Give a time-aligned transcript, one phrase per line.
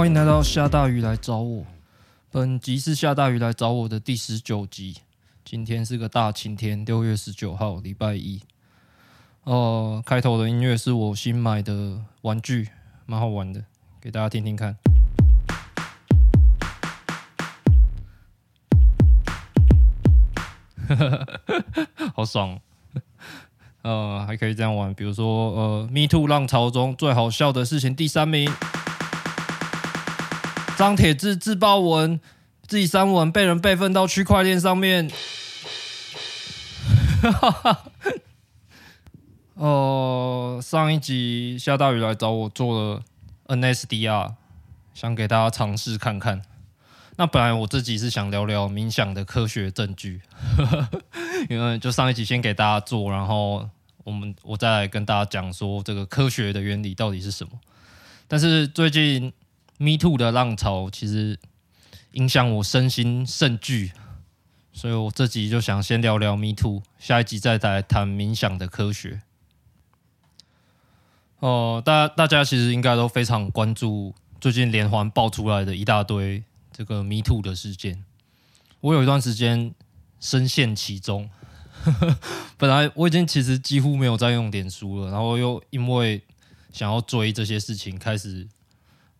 [0.00, 1.62] 欢迎来到下大雨来找我。
[2.30, 4.96] 本集是下大雨来找我的第十九集。
[5.44, 8.40] 今天是个大晴天，六月十九号，礼拜一。
[9.44, 9.52] 哦、
[9.96, 12.70] 呃，开头的音乐是我新买的玩具，
[13.04, 13.62] 蛮好玩的，
[14.00, 14.74] 给大家听听看。
[22.16, 22.58] 好爽！
[23.84, 28.50] 呃，还可以这样玩，比如说，呃，Me Too 浪潮中最好笑的事情第三名。
[30.80, 32.18] 张铁志自爆文，
[32.66, 35.10] 自己删文被人备份到区块链上面。
[39.52, 43.02] 哦、呃，上一集下大雨来找我做了
[43.48, 44.32] NSDR，
[44.94, 46.40] 想给大家尝试看看。
[47.16, 50.22] 那本来我自己是想聊聊冥想的科学证据，
[51.50, 53.68] 因为就上一集先给大家做，然后
[54.02, 57.52] 我们我再来跟大家讲说这个科学的原理到底是什么。
[58.26, 59.30] 但是最近。
[59.82, 61.38] Me Too 的浪潮其实
[62.12, 63.92] 影响我身心甚巨，
[64.74, 69.22] 所以我这集就想先聊聊 Me Too，下一集再来谈冥想的科学。
[71.38, 78.04] 哦、大家大家其实应该都非常关注最近连环爆出来的一大堆这个 Me Too 的事件。
[78.80, 79.74] 我有一段时间
[80.20, 81.30] 深陷其中，
[82.58, 86.22] 本来我已经其实几乎没有在用脸书了，然后又因为
[86.70, 88.46] 想要追这些事情，开始。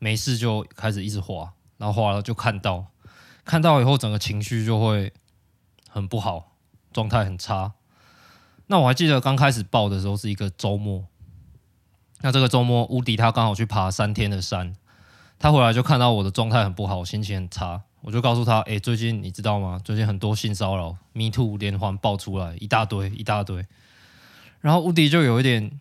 [0.03, 2.87] 没事就开始一直滑，然后滑了就看到，
[3.45, 5.13] 看到以后整个情绪就会
[5.91, 6.57] 很不好，
[6.91, 7.75] 状态很差。
[8.67, 11.05] 那我还记得刚开始爆的时候是一个周末，
[12.23, 14.75] 那这个周末乌迪他刚好去爬三天的山，
[15.39, 19.79] 他回来就看到我的状态很不好，心情很差，我就告诉他：“哎，最近你知道吗？
[19.85, 23.67] 最近很多性骚扰，Me Too 连环爆出来一大堆一大堆。”
[24.61, 25.79] 然后乌迪就有一点，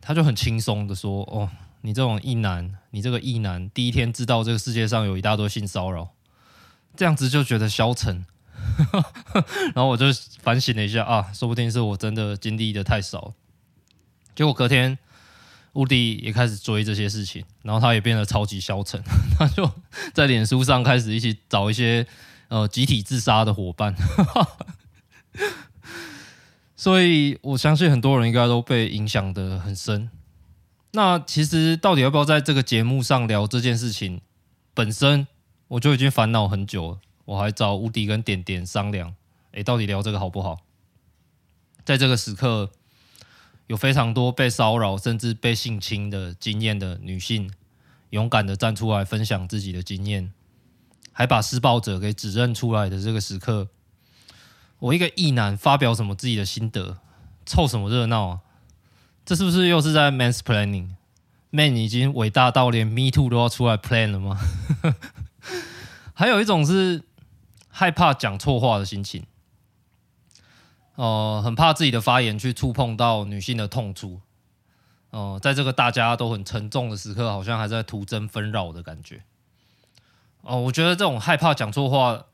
[0.00, 1.50] 他就很轻松的说：“哦。”
[1.86, 6.08] 你这种异男，你这个异男，第一天知道这个世界上有一大堆性骚扰，
[6.96, 8.26] 这样子就觉得消沉。
[9.72, 10.06] 然后我就
[10.42, 13.34] 反省了一下啊，说不定是我真的经历的太少。
[14.34, 14.98] 结果隔天，
[15.74, 19.00] 乌迪也开始追这些事情，然后他也变得超级消沉，
[19.38, 19.70] 他就
[20.12, 22.04] 在脸书上开始一起找一些
[22.48, 23.94] 呃集体自杀的伙伴。
[26.74, 30.10] 所以我相信很多人应该都被影响的很深。
[30.92, 34.20] 那其实到底要不要在这个节目上聊这件事情
[34.72, 35.26] 本身，
[35.68, 36.98] 我就已经烦恼很久了。
[37.26, 39.14] 我还找乌迪跟点点商量，
[39.50, 40.58] 诶，到底聊这个好不好？
[41.84, 42.70] 在这个时刻，
[43.66, 47.50] 有非常多被骚扰甚至被性侵的经验的女性，
[48.10, 50.32] 勇敢的站出来分享自己的经验，
[51.12, 53.68] 还把施暴者给指认出来的这个时刻，
[54.78, 56.98] 我一个异男发表什么自己的心得，
[57.44, 58.40] 凑什么热闹啊？
[59.26, 64.38] 这是不是又是在 mansplaining？Man 已经伟大到连 Me Too 都要出来 plan 了吗？
[66.14, 67.02] 还有一种是
[67.68, 69.26] 害怕讲错话的心情，
[70.94, 74.20] 哦、很怕自己的发言去触碰到女性的痛处，
[75.10, 79.24] 哦、在这个大家都很沉重的时刻，好像还在徒增纷扰的感觉。
[80.42, 82.26] 哦、我觉得这种害怕讲错话，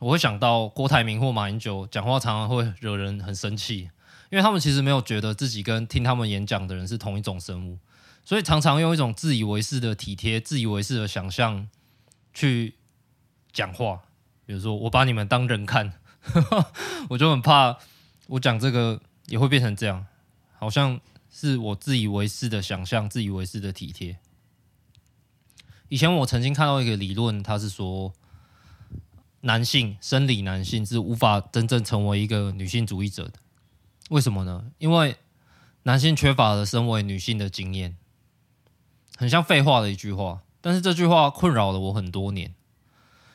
[0.00, 3.90] 我会想到郭台铭或马英九讲话常常会惹人很生气。
[4.30, 7.78] 因为他们其实没有觉得自己跟听他们演讲的人是同一种生物，
[8.24, 11.68] 所以常常用一种自以为是的体贴、自以为是的想象
[12.34, 12.74] 去
[13.52, 14.02] 讲话。
[14.44, 15.92] 比如说，我把你们当人看，
[17.10, 17.78] 我就很怕
[18.28, 20.06] 我讲这个也会变成这样，
[20.58, 21.00] 好像
[21.30, 24.18] 是我自以为是的想象、自以为是的体贴。
[25.88, 28.12] 以前我曾经看到一个理论，他是说，
[29.40, 33.34] 男性生理男性是无法真正成为一个女性主义者的。
[34.08, 34.70] 为什么呢？
[34.78, 35.16] 因为
[35.84, 37.96] 男性缺乏了身为女性的经验，
[39.16, 40.42] 很像废话的一句话。
[40.60, 42.54] 但是这句话困扰了我很多年，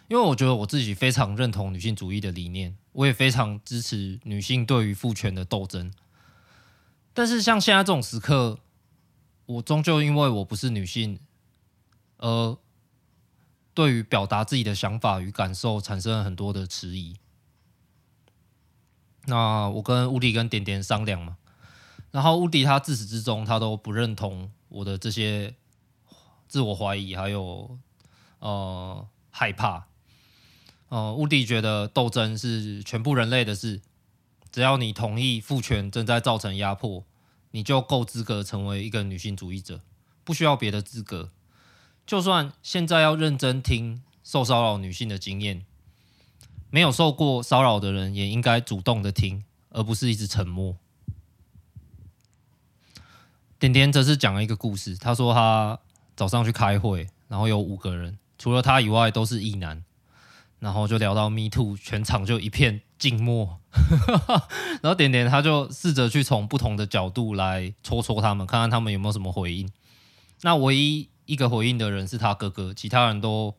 [0.07, 5.91] 因为我觉得我自己非常认同女性主义的理念，我也非常支持女性对于父权的斗争。
[7.13, 8.59] 但是像现在这种时刻，
[9.45, 11.19] 我终究因为我不是女性，
[12.17, 12.57] 而
[13.73, 17.15] 对于表达自己的想法与感受产生了很多的迟疑。
[19.25, 21.37] 那我跟乌迪跟点点商量嘛，
[22.11, 25.55] 然后乌迪他自始至终他都不认同我的这些
[26.47, 27.77] 自我怀疑，还有
[28.39, 29.87] 呃害怕。
[30.89, 33.81] 呃，乌迪觉得斗争是全部人类的事，
[34.51, 37.03] 只要你同意父权正在造成压迫，
[37.51, 39.79] 你就够资格成为一个女性主义者，
[40.23, 41.31] 不需要别的资格。
[42.05, 45.65] 就算现在要认真听受骚扰女性的经验。
[46.73, 50.75] 没有受过骚扰的人也应该主动的听，而不是一直沉默。
[53.59, 55.77] 点点则是讲了一个故事，他说他
[56.15, 59.83] 早上去开会，然后有五个人，除了他以外都是异男，
[60.57, 63.59] 然后就聊到 Me Too，全场就一片静默。
[64.81, 69.69] 然后点点他就试着去从不同的角度来戳戳他们，看看他们有没有什么回应。
[70.41, 73.53] 那唯一一个回应的人是他哥哥，其他人都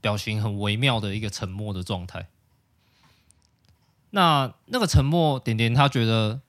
[0.00, 2.28] 表情很微妙的一个沉默的状态。
[4.10, 6.40] 那那个沉默，点点他觉得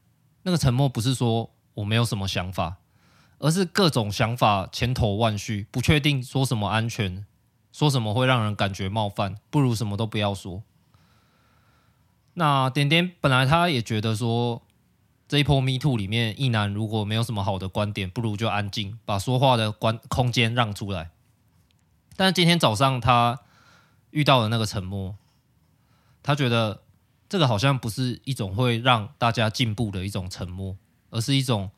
[0.44, 2.78] 那个沉默不是说我没有什么想法，
[3.40, 7.26] 而是各种想法千头万绪，不确定说什么安全，
[7.74, 10.64] 说什么会让人感觉冒犯，不如什么都不要说。
[12.36, 14.62] 那点点本来他也觉得说，
[15.28, 21.12] 这一波 Me Too 里面，一男如果没有什么好的观点，不如就安静，把说话的关空间让出来。
[22.20, 23.40] 但今天早上他
[24.10, 25.16] 遇到了那个沉默，
[26.22, 26.84] 他觉得。
[27.30, 30.76] 这个好像不是一种会让大家进步的一种沉默，
[31.12, 31.70] 而是一种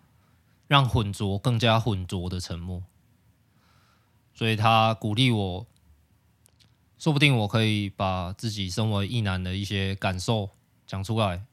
[0.65, 2.81] 让混浊更加混浊的沉默。
[4.33, 5.67] 所以他鼓励我，
[6.97, 10.51] 说不定我可以把自己身为异男的一些感受
[10.87, 11.45] 讲出来，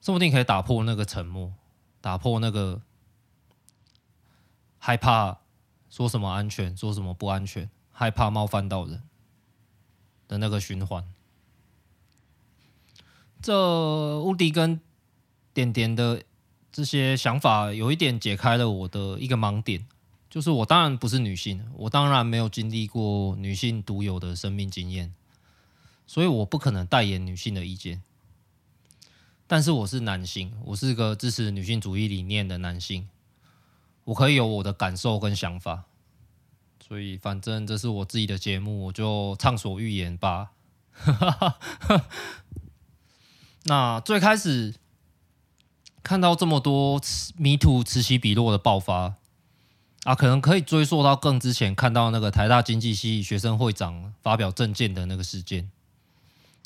[0.00, 1.54] 说不定可以打破那个沉默，
[2.00, 2.82] 打破那个
[4.78, 5.38] 害怕
[5.88, 9.02] 说什么安全，说什么不安全，害怕冒犯到人
[10.28, 11.04] 的那个循环。
[13.42, 14.80] 这乌迪跟
[15.52, 16.22] 点点的
[16.70, 19.84] 这些想法，有一点解开了我的一个盲点，
[20.30, 25.12] 就是我当然不是女性，我当然没有经历过女性独有的生命经验，
[26.06, 28.00] 所以我不可能代言女性的意见。
[29.48, 33.08] 但是我是男性，我是个支持女性主义理念的男性，
[34.04, 35.86] 我可以有我的感受跟想法，
[36.88, 40.52] 所以反正这是我自己的节目，我就畅所欲言吧。
[43.64, 44.74] 那最开始
[46.02, 46.98] 看到这么多
[47.36, 49.16] 迷途此起彼落的爆发
[50.04, 55.70] 啊，可能可以追溯到更之前看到那个台大经济系学生会长发表政见的那个事件。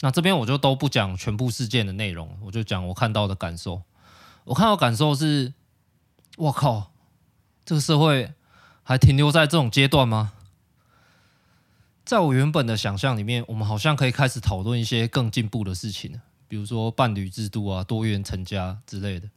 [0.01, 3.83] 那这边我就都不讲全部事件的内容，我就讲我看到的感受。
[4.45, 5.53] 我看到感受是，
[6.37, 6.93] 我靠，
[7.65, 8.33] 这个社会
[8.83, 10.33] 还停留在这种阶段吗？
[12.05, 16.21] 在我原本的想象里面，我们好像可以开始讨论一些更进步的事情。
[16.49, 19.31] 比如说伴侣制度啊、多元成家之类的，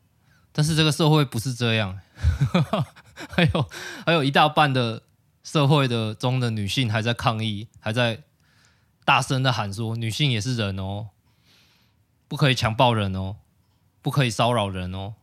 [0.51, 1.97] 但是这个社会不是这样，
[3.29, 3.69] 还有
[4.05, 5.03] 还有一大半的
[5.43, 8.23] 社会的中的女性还在抗议，还在
[9.05, 11.09] 大声的喊说：“女性也是人哦，
[12.27, 13.37] 不可以强暴人哦，
[14.01, 15.13] 不可以骚扰人哦。”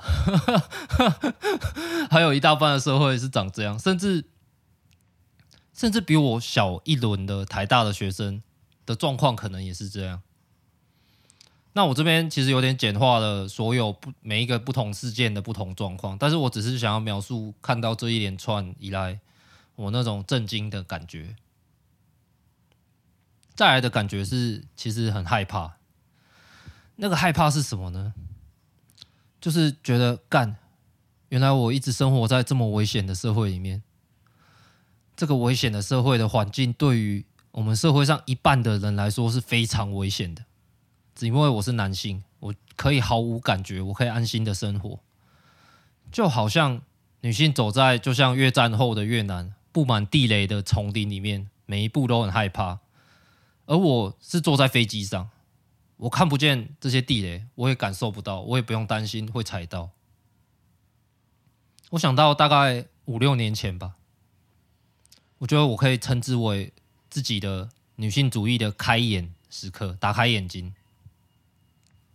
[2.10, 4.24] 还有一大半的社会是长这样，甚至
[5.72, 8.42] 甚至比我小一轮的台大的学生
[8.84, 10.22] 的状况可能也是这样。
[11.72, 19.20] 那我这边其实有点简化了所有不每一个不同事件的不同状况，但是我只是想要描述看到这一连串以来
[19.76, 21.36] 我那种震惊的感觉。
[23.54, 25.76] 再来的感觉是其实很害怕，
[26.96, 28.12] 那个害怕是什么呢？
[29.40, 30.56] 就是觉得干，
[31.30, 33.82] 原来我一直生活在这么危险的社会里面，
[35.16, 40.44] 这个危险的社会的环境对于我们社会上一半的人来说是非常危险的。
[41.14, 45.00] 只因为我是男性，我可以毫无感觉，我可以安心的生活，
[46.12, 46.80] 就好像
[47.22, 52.80] 女性走在就像越战后的越南布满地雷的丛林里面，每一步都很害怕。
[53.66, 55.30] 而我是坐在飞机上，
[56.00, 59.90] 我看不见这些地雷，我也感受不到，我也不用担心会踩到。
[61.90, 63.96] 我想到大概五六年前吧，
[65.38, 66.72] 我觉得我可以称之为
[67.10, 70.74] 自己的女性主义的开眼时刻，打开眼睛。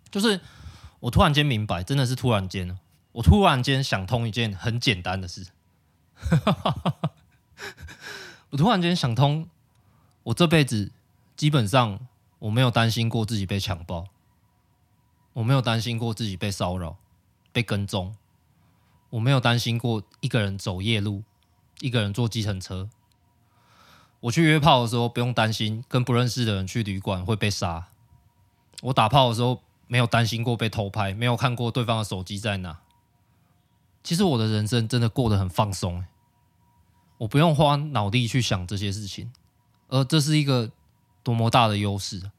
[0.09, 0.41] 就是
[1.01, 2.79] 我突然间明白，真的是突然间，
[3.11, 5.45] 我突然间想通一件很简单的事。
[8.49, 9.47] 我突然间想通，
[10.23, 10.91] 我这辈子
[11.37, 12.07] 基本上
[12.45, 14.05] 我没有担心过自己被强暴，
[15.33, 16.97] 我没有担心过自己被骚扰、
[17.51, 18.15] 被跟踪，
[19.09, 21.23] 我没有担心过一个人走夜路、
[21.79, 22.89] 一个人坐计程车。
[24.19, 27.87] 我去约炮的时候不用担心跟不认识的人去旅馆会被杀。
[28.81, 29.61] 我打炮的时候。
[29.87, 32.79] 没有担心过被偷拍，没有看过对方的手机在哪。
[34.03, 36.03] 其实我的人生真的过得很放松，
[37.19, 39.31] 我不用花脑力去想这些事情，
[39.87, 40.71] 而这是一个
[41.21, 42.31] 多么大的优势。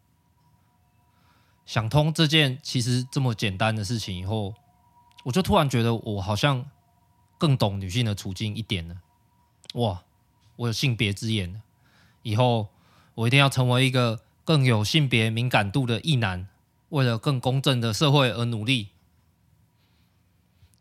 [1.66, 4.54] 想通这件其实这么简单的事情以后，
[5.24, 6.64] 我就突然觉得我好像
[7.36, 8.96] 更懂女性的处境一点了。
[9.74, 10.02] 哇，
[10.56, 11.60] 我有性别之眼了，
[12.22, 12.68] 以后
[13.14, 16.48] 我一定要成为一个更有性别敏感度的异男。
[16.90, 18.90] 为了更公正的社会而努力。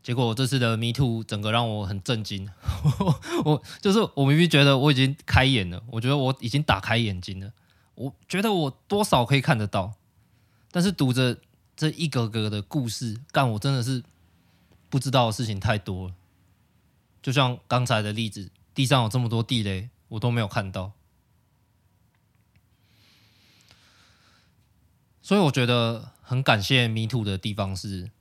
[0.04, 2.48] 结果这次的 Me Too 整个让我很震惊，
[3.44, 7.51] 我就是我明明觉得我已经开眼了，我觉得我已经打开眼睛了，
[7.96, 9.94] 我觉得我多少可以看得到，
[10.75, 11.38] 但是读着
[11.77, 14.03] 这一格格的故事，干我真的是
[14.89, 16.15] 不知道的事情太多了。
[17.22, 20.91] 就像刚才的例子，地上有这么多地雷，我都没有看到，
[25.22, 28.12] 所以我觉得很感谢迷途的地方是。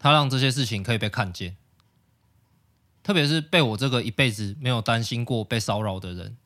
[0.00, 1.56] 他让这些事情可以被看见，
[3.04, 6.36] 特别是被我这个一辈子没有担心过被骚扰的人，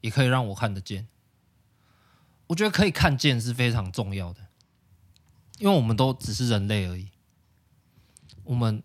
[0.00, 1.06] 也可以让我看得见。
[2.52, 4.40] 我觉得可以看见是非常重要的，
[5.58, 7.08] 因为我们都只是人类而已，
[8.44, 8.82] 我们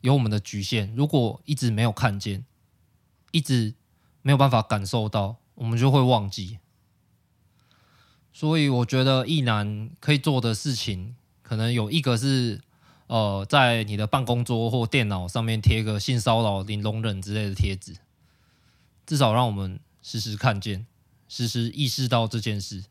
[0.00, 0.92] 有我们的局限。
[0.96, 2.44] 如果一直没有看见，
[3.30, 3.76] 一直
[4.20, 6.58] 没有办法感受到，我们就会忘记。
[8.32, 12.60] 所以，我觉得异男可以做的事情，可能有一个是。
[13.06, 17.96] 呃，在你的办公桌或电脑上面贴个性骚扰零容忍之类的贴纸，
[19.06, 20.86] 至少让我们时时看见，
[21.28, 22.84] 时时意识到这件事。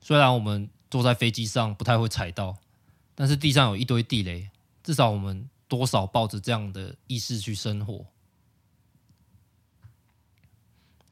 [0.00, 2.56] 虽然我们坐在飞机上不太会踩到，
[3.14, 4.50] 但是地上有一堆地雷，
[4.82, 8.06] 至少我们多少抱着这样的意识去生活。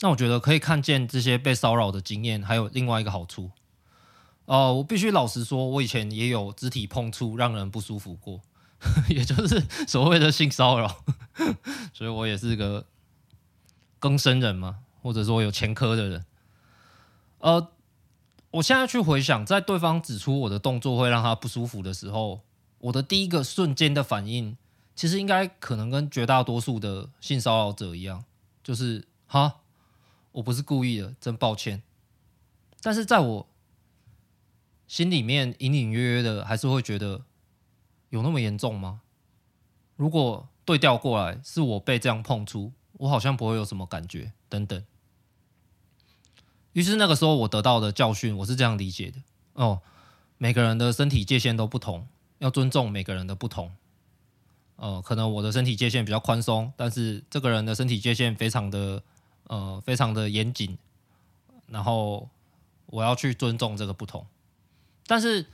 [0.00, 3.50] 那我觉得可以看见这些被骚扰的经验，还有另外一个好处。
[4.45, 8.40] 哦，我必须老实说，我以前也有肢体碰触让人不舒服过，
[9.09, 11.02] 也就是所谓的性骚扰，
[11.92, 12.87] 所以我也是个
[13.99, 16.27] 更生人嘛，或者说有前科的人。
[17.39, 17.71] 呃，
[18.51, 22.41] 我现在去回想，在对方指出我的动作会让他不舒服的时候，
[22.79, 24.57] 我的第一个瞬间的反应，
[24.97, 28.25] 其实应该可能跟绝大多数的性骚扰者一样，
[28.65, 29.61] 就是哈，
[30.33, 31.85] 我不是故意的，真抱歉。
[32.83, 33.47] 但是在我
[34.89, 37.23] 心里面隐隐约约的还是会觉得
[38.09, 39.03] 有那么严重吗？
[39.95, 44.85] 如果对调过来是我被这样碰触，我好像不会有什么感觉等等。
[46.76, 49.16] 于是那个时候我得到的教训，我是这样理解的：
[49.54, 49.80] 哦，
[50.37, 52.06] 每个人的身体界限都不同，
[52.37, 53.73] 要尊重每个人的不同。
[54.76, 59.02] 呃，可能我的身体界限比较宽松，但是这个人的身体界限非常的
[59.45, 60.76] 呃非常的严谨，
[61.66, 62.28] 然后
[62.85, 64.26] 我要去尊重这个不同。
[65.06, 65.47] 但是，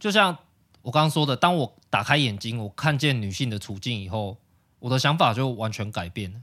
[0.00, 0.36] 就像
[0.82, 4.36] 我刚刚说的，当我打开眼睛，我看见女性的处境以后，
[4.80, 6.40] 我的想法就完全改变了。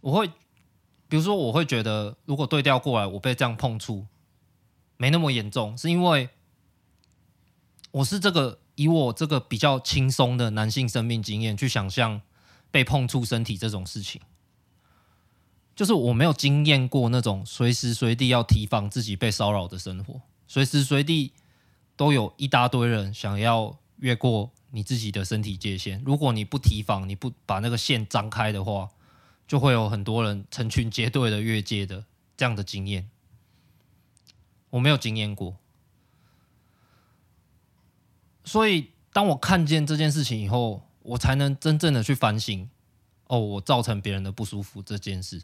[0.00, 0.28] 我会，
[1.08, 4.06] 比如说，我会觉得，如果对调过来，我被这样碰触，
[4.96, 6.28] 没那么严重，是因为
[7.90, 12.20] 我是这个以我这个比较轻松的男性生命经验去想象
[12.70, 14.20] 被碰触身体这种事情，
[15.74, 21.32] 就是我没有经验过那种随时随地要提防自己被骚扰的生活，随时随地。
[21.98, 28.88] 都有一大堆人想要越过你自己的身体界限，如果你不提防，你不把那个线张开的话，
[29.48, 32.04] 就会有很多人成群结队的越界的
[32.36, 33.10] 这样的经验。
[34.70, 35.56] 我没有经验过，
[38.44, 42.68] 所以当我看见这件事情以后，我才能真正的去反省，
[43.28, 45.42] 哦，我造成别人的不舒服这件事。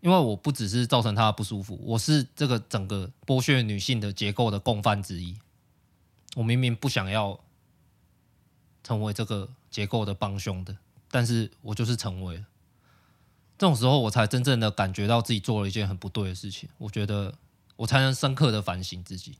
[0.00, 5.38] 因为我不只是造成他的不舒服，我是这个整个剥削女性的结构的共犯之一。
[6.34, 7.40] 我明明不想要
[8.84, 10.76] 成为这个结构的帮凶的，
[11.10, 12.44] 但是我就是成为了。
[13.58, 16.68] 这种时候，我才真正的感觉到自己做了一件很不对的事情。
[16.78, 17.34] 我觉得
[17.76, 19.38] 我才能深刻的反省自己。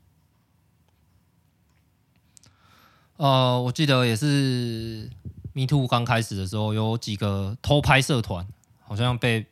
[3.17, 5.11] 呃，我记得也是
[5.53, 8.47] Me Too 刚开始的时候，有几个偷拍社团
[8.81, 9.47] 好像被。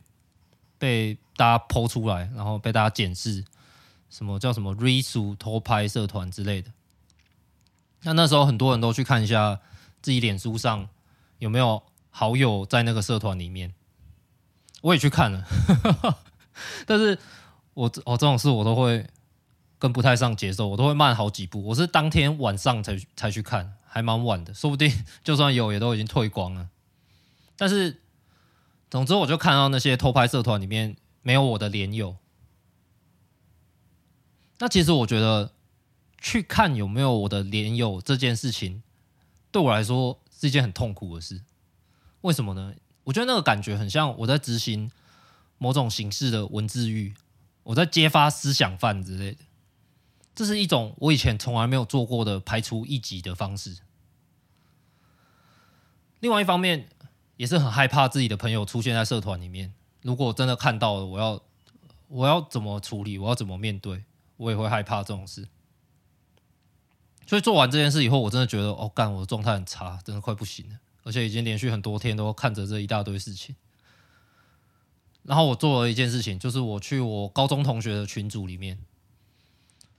[0.76, 3.42] 被大家抛出来，然后被大家检视，
[4.10, 6.70] 什么叫什么 “Risu 偷拍社团”之类的。
[8.02, 9.60] 那那时候很多人都去看一下
[10.02, 10.86] 自己脸书上
[11.38, 13.72] 有没有好友在那个社团里面。
[14.84, 15.46] 我也去看了，
[16.84, 17.18] 但是
[17.72, 19.06] 我哦这种事我都会
[19.78, 21.64] 跟不太上节奏，我都会慢好几步。
[21.64, 24.92] 我是当天晚上才才去看，还蛮晚的，说不定
[25.24, 26.68] 就算有也都已经退光了。
[27.56, 28.00] 但是。
[28.90, 32.16] 总之，我就看到那些偷拍社团里面没有我的脸友。
[34.60, 35.50] 那其实我觉得
[36.20, 38.84] 去看有没有我的脸友这件事情，
[39.50, 41.42] 对我来说是一件很痛苦的事。
[42.20, 42.72] 为什么呢？
[43.04, 44.90] 我觉得那个感觉很像我在执行
[45.58, 47.14] 某种形式的文字狱，
[47.62, 49.44] 我在揭发思想犯之类的。
[50.34, 53.78] 这是一种我以前从来没有做过的排除异己的方式。
[56.20, 56.88] 另外一方面，
[57.36, 59.72] 也是很害怕自己的朋友出现在社团里面。
[60.02, 61.40] 如果真的看到了，我要
[62.08, 63.16] 我要怎么处理？
[63.18, 64.04] 我要怎么面对？
[64.36, 65.48] 我也会害怕这种事。
[67.26, 73.54] 所以做完这件事以后，我真的觉得哦，干，我的状态很差，真的快不行了，而且已经连续很多天都看着这一大堆事情。
[75.22, 78.78] 然后我做了一件事情，就是我去我高中同学的群组里面，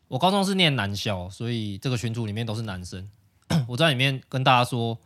[0.10, 3.10] 我高中是念男校，所以这个群组里面都是男生。
[3.70, 5.00] 我在里面跟大家说，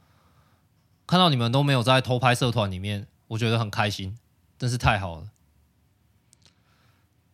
[1.07, 4.17] 看到你们都没有在偷拍社团里面，我觉得很开心，
[4.57, 5.29] 真是太好了。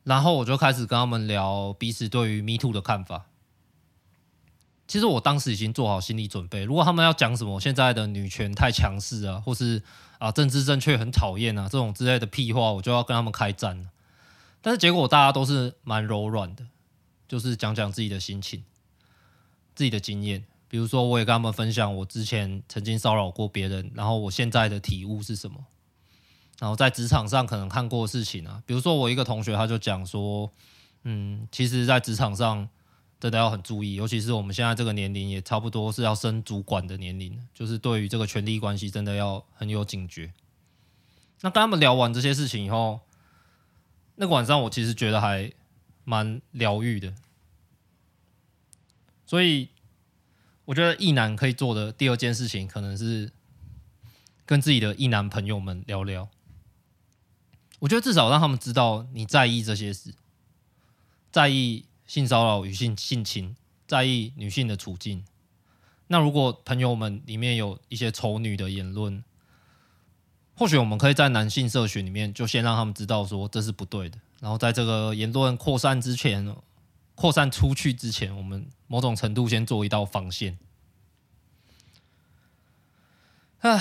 [0.04, 3.26] 然后我就开始跟他们聊彼此对于 Me Too 的看法。
[4.88, 9.82] 其实我当时已经做好心理准备，如果他们要讲什么现在的女权太强势啊，或是
[10.20, 13.90] 啊政治正确很讨厌啊这种之类的屁话，我就要跟他们开战了。
[14.62, 16.68] 但是结果大家都是蛮柔软的，
[17.28, 18.64] 就是讲讲自己的心情、
[19.74, 20.46] 自己的经验。
[20.68, 25.66] 比如说，我也跟他们分享我之前曾经骚扰过别人，然后我现在的体悟是什么。
[26.60, 30.52] 然后在职场上可能看过的事情啊，比如说我一个同学他就讲说，
[31.04, 32.70] 嗯，其实，在职场上。
[33.18, 40.34] 真的要很注意，尤其是我们现在这个年龄，也差不多是要升主管的年龄，就是对于这个权力关系，真的要很有警觉。
[41.42, 43.00] 那跟他们聊完这些事情以后，
[44.16, 45.52] 那个晚上我其实觉得还
[46.04, 47.14] 蛮疗愈的。
[49.26, 49.70] 所以
[50.66, 53.32] 我觉得异男可以做的第二件事情，可能是
[54.46, 56.28] 跟自己的异男朋友们聊聊。
[57.80, 60.14] 我觉得至少让他们知道你在意这些事，
[61.32, 61.86] 在意。
[62.08, 63.56] 性骚扰与性性侵，
[63.88, 65.26] 在意女性的处境。
[66.08, 69.24] 那如果朋友们里面有一些丑女的言论，
[70.56, 74.20] 或许我们可以在男性社群里面就先让他们知道说这是不对的。
[74.40, 76.56] 然后在这个言论扩散之前，
[77.16, 80.60] 扩散出去之前，我们某种程度先做一道防线。
[83.62, 83.80] 唉，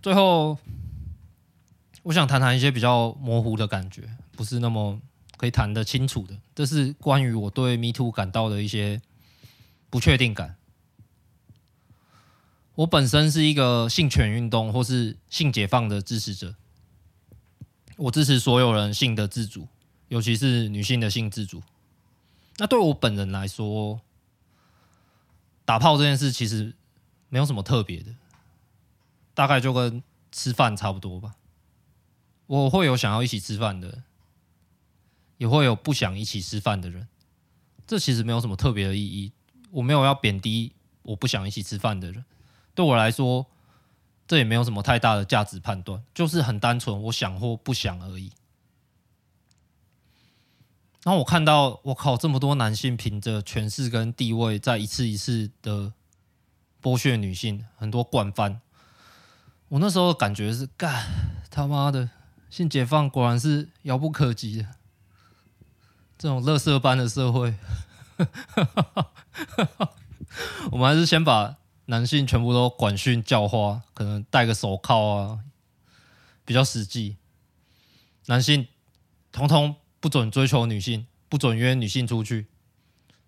[0.00, 0.58] 最后
[2.04, 5.00] 我想谈谈一些比较模糊的感觉，不是那么。
[5.38, 9.00] 可以谈得清楚的，这是关于我对 Me Too 感到的一些
[9.88, 10.56] 不确定感。
[12.74, 16.54] 我本身是一个性权运动或是性解放的支持者，
[17.96, 19.68] 我支持所有人性的自主，
[20.08, 21.62] 尤其是女性的性自主。
[22.58, 24.00] 那对我本人来说，
[25.64, 26.74] 打炮这件事其实
[27.28, 28.14] 没有什么特别的，
[29.34, 31.36] 大概就跟吃饭差不多吧。
[32.46, 34.02] 我会有想要一起吃饭的。
[35.38, 37.08] 也会有不想一起吃饭的人，
[37.86, 39.32] 这其实没有什么特别的意义。
[39.70, 40.72] 我没有要贬低
[41.02, 42.24] 我不想一起吃饭的人，
[42.74, 43.46] 对我来说，
[44.26, 48.32] 这也没有什么太大的价值判断，就是很单纯，我想或不想而已。
[51.04, 55.92] 然后我看到，我靠，这么多男性凭着权势跟地位，在一次一次的
[56.82, 58.60] 剥削女性，很多惯犯。
[59.68, 61.06] 我那时候感觉是，干
[61.50, 62.10] 他妈的，
[62.50, 64.77] 性解放果然是遥不可及的。
[66.18, 67.54] 这种垃圾般的社会，
[70.72, 75.38] 我们还是先把男性全部都管训教化，可能戴个手铐啊，
[76.44, 77.18] 比较实际。
[78.26, 78.66] 男性
[79.30, 82.48] 通通不准追求女性，不准约女性出去，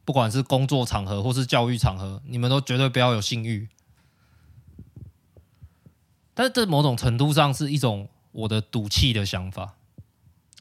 [0.05, 3.69] 不管是工作场合或是教育场合，你们都绝对不要有性欲。
[6.35, 9.77] 但是这某种程度上是一种我的赌气的想法，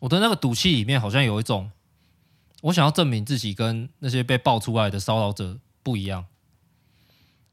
[0.01, 1.71] 我的那个赌气里面好像有一种。
[2.63, 6.25] 我想要证明自己跟那些被爆出来的骚扰者不一样。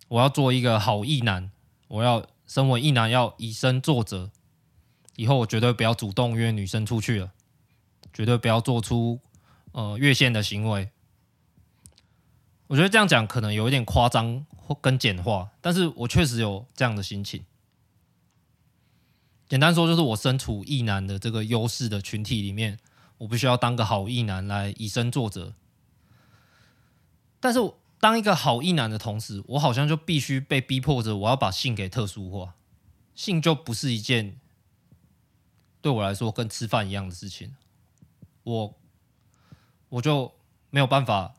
[0.09, 1.51] 我要做一个好异男，
[1.89, 4.31] 我要身为异男要以身作则。
[5.15, 7.33] 以后我绝对不要主动约女生出去了，
[8.13, 9.21] 绝对不要做出
[9.73, 10.91] 呃越线的行为。
[12.67, 17.45] 我觉得这样讲可能有一点夸张或跟简化，但是我确实有这样的心情。
[19.49, 22.79] 简单说，就是我身处异男的这个优势的群体里面。
[23.19, 25.55] 我必须要当个好意男来以身作则，
[27.41, 27.59] 但是
[27.99, 32.55] 当一个好意男的同时，我好像就必须被逼迫着，我要把性给特殊化，
[33.15, 34.39] 性就不是一件
[35.81, 37.57] 对我来说跟吃饭一样的事情，
[38.43, 38.75] 我
[39.89, 40.35] 我就
[40.69, 41.35] 没有办法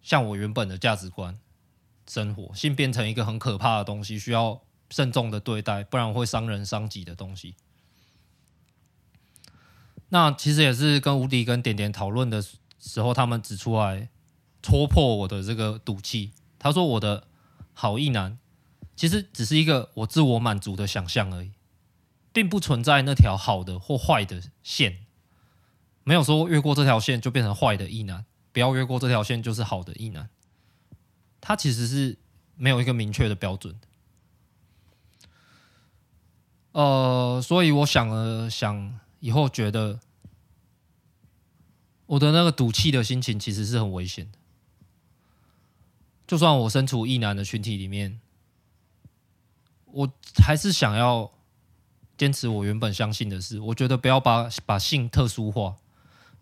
[0.00, 1.38] 像我原本的价值观
[2.08, 7.54] 生活，性变成一个很可怕的东西，需要慎重的对待，不然会伤人伤己的东西。
[10.14, 12.40] 那其实也是跟无敌跟点点讨论的
[12.78, 14.10] 时候，他们指出来
[14.62, 16.30] 戳破我的这个赌气。
[16.56, 17.26] 他说我的
[17.72, 18.38] 好意男
[18.94, 21.50] 其实只是一个我自我满足的想象而已，
[22.32, 25.04] 并不存在那条好的或坏的线，
[26.04, 30.30] 没有说越过这条线就变成坏的意男，不要越过这条线就是好的意男。
[31.40, 32.16] 他其实是
[32.54, 33.88] 没有一个明确的标准的。
[36.70, 39.00] 呃，所以我想了想。
[39.24, 40.00] 以后觉得
[42.04, 44.36] 我的那个赌气的心情其实是很危险的。
[46.26, 48.20] 就算我身处异男的群体里面，
[49.86, 50.12] 我
[50.44, 51.32] 还是想要
[52.18, 53.58] 坚持我原本相信的事。
[53.60, 55.76] 我觉得不要把把性特殊化，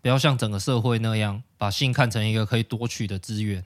[0.01, 3.65] 不要像整个社会那样把性看成一个可以夺取的资源，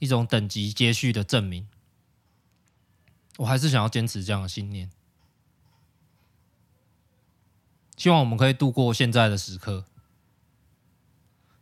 [0.00, 1.66] 一种等级接续的证明。
[3.38, 4.90] 我还是想要坚持这样的信念。
[8.00, 9.84] 希望我们可以度过现在的时刻。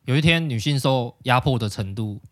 [0.05, 2.23] 有一天，女性受压迫的程度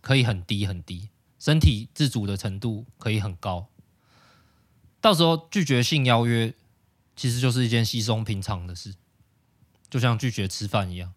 [0.00, 3.66] 可以很低很低，身体自主的程度可以很高。
[5.00, 6.54] 到时候拒绝性邀约，
[7.16, 8.94] 其实就是一件稀松平常的事，
[9.90, 11.12] 就像拒绝吃饭一样。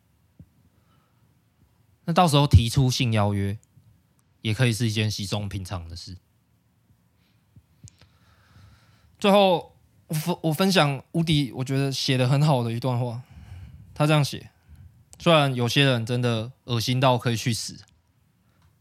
[2.05, 3.59] 那到时候提出性邀约，
[4.41, 6.17] 也可以是一件稀松平常的事。
[9.19, 9.70] 最后。
[10.11, 13.21] 我分我分享无敌，我觉得写的很好的一段话。
[13.93, 14.49] 他这样写：
[15.17, 17.77] 虽然有些人真的恶心到可以去死，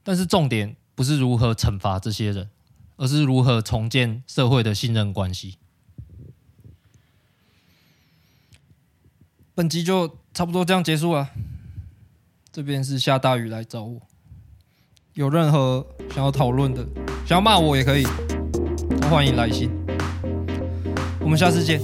[0.03, 2.51] 但是重点不是如何惩罚这些人，
[2.97, 5.59] 而是如何重建社会的信任关系。
[9.55, 11.31] 本集就差不多这样结束了。
[12.51, 14.01] 这边是下大雨来找我，
[15.14, 16.85] 有任何想要讨论的，
[17.25, 18.05] 想要骂我也可以，
[19.09, 19.71] 欢迎来信。
[21.21, 21.81] 我们下次见。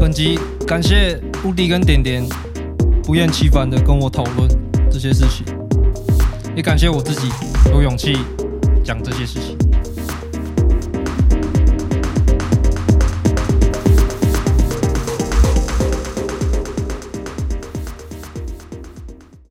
[0.00, 2.24] 本集感谢乌迪跟点点
[3.04, 4.48] 不厌其烦的跟我讨论
[4.90, 5.44] 这些事情，
[6.56, 7.28] 也感谢我自己
[7.70, 8.16] 有勇气
[8.82, 9.67] 讲这些事情。